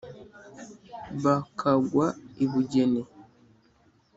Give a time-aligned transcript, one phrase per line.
[1.23, 2.07] Bakagwa
[2.43, 3.01] i Bugeni.